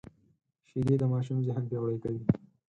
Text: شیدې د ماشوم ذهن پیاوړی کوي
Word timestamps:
شیدې 0.69 0.95
د 0.99 1.03
ماشوم 1.13 1.37
ذهن 1.47 1.63
پیاوړی 1.69 1.97
کوي 2.03 2.21